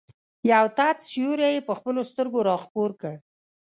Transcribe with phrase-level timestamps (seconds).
[0.51, 3.15] یو تت سیوری یې په خپلو سترګو را خپور کړ.